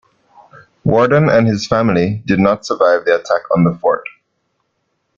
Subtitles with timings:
[0.83, 4.07] Warden and his family did not survive the attack on the fort.